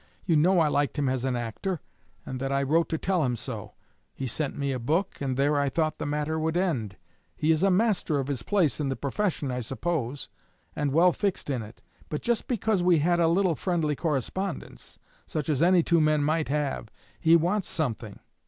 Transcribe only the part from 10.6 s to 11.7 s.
and well fixed in